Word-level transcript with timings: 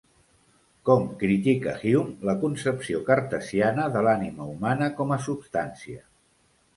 Com 0.89 1.03
critica 1.23 1.73
Hume 1.89 2.29
la 2.29 2.33
concepció 2.43 3.01
cartesiana 3.09 3.85
de 3.97 4.03
l'ànima 4.07 4.49
humana 4.55 4.89
com 5.03 5.15
a 5.17 5.19
substància? 5.27 6.01